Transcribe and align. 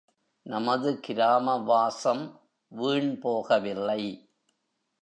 நமது 0.41 0.99
கிராம 0.99 1.57
வாசம் 1.57 2.39
வீண் 2.67 3.19
போகவில்லை. 3.23 4.29